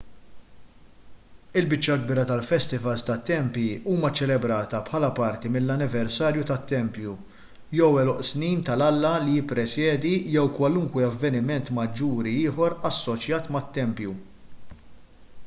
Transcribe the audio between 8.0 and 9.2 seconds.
għeluq snin tal-alla